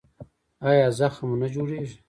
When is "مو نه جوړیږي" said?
1.29-1.93